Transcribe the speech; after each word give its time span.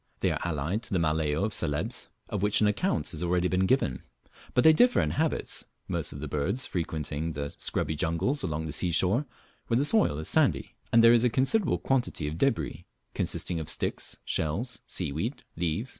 They 0.21 0.31
are 0.31 0.39
allied 0.43 0.81
to 0.81 0.93
the 0.93 0.97
"Maleo" 0.97 1.43
of 1.43 1.53
Celebes, 1.53 2.07
of 2.27 2.41
which 2.41 2.59
an 2.59 2.65
account 2.65 3.11
has 3.11 3.21
already 3.21 3.47
been 3.47 3.67
given, 3.67 4.01
but 4.55 4.63
they 4.63 4.73
differ 4.73 4.99
in 4.99 5.11
habits, 5.11 5.65
most 5.87 6.11
of 6.11 6.19
these 6.21 6.27
birds 6.27 6.65
frequenting 6.65 7.33
the 7.33 7.53
scrubby 7.59 7.95
jungles 7.95 8.41
along 8.41 8.65
the 8.65 8.71
sea 8.71 8.89
shore, 8.89 9.27
where 9.67 9.77
the 9.77 9.85
soil 9.85 10.17
is 10.17 10.27
sandy, 10.27 10.73
and 10.91 11.03
there 11.03 11.13
is 11.13 11.23
a 11.23 11.29
considerable 11.29 11.77
quantity 11.77 12.27
of 12.27 12.39
debris, 12.39 12.87
consisting 13.13 13.59
of 13.59 13.69
sticks, 13.69 14.17
shells, 14.25 14.81
seaweed, 14.87 15.43
leaves, 15.55 15.89
&c. 15.89 15.89